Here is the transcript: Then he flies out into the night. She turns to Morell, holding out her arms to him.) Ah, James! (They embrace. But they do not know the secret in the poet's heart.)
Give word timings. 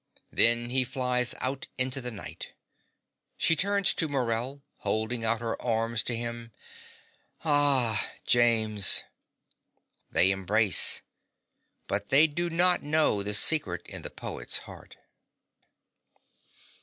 Then 0.31 0.71
he 0.71 0.83
flies 0.83 1.35
out 1.41 1.67
into 1.77 2.01
the 2.01 2.09
night. 2.09 2.55
She 3.37 3.55
turns 3.55 3.93
to 3.93 4.07
Morell, 4.07 4.63
holding 4.79 5.23
out 5.23 5.41
her 5.41 5.61
arms 5.61 6.01
to 6.05 6.17
him.) 6.17 6.51
Ah, 7.45 8.09
James! 8.25 9.03
(They 10.09 10.31
embrace. 10.31 11.03
But 11.85 12.07
they 12.07 12.25
do 12.25 12.49
not 12.49 12.81
know 12.81 13.21
the 13.21 13.35
secret 13.35 13.85
in 13.85 14.01
the 14.01 14.09
poet's 14.09 14.57
heart.) 14.65 14.95